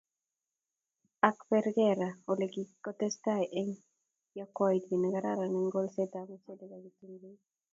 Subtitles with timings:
[1.29, 3.71] Ak perkera ole kikotestai eng
[4.37, 7.39] yakwaiyet nekararan eng kolsetab mchelek ak kitunguik